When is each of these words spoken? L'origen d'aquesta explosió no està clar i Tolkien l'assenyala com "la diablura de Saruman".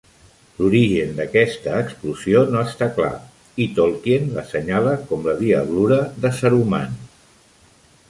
L'origen 0.61 1.11
d'aquesta 1.19 1.75
explosió 1.81 2.41
no 2.55 2.63
està 2.69 2.89
clar 2.97 3.13
i 3.67 3.69
Tolkien 3.77 4.27
l'assenyala 4.39 4.97
com 5.13 5.31
"la 5.31 5.39
diablura 5.47 6.05
de 6.27 6.37
Saruman". 6.43 7.01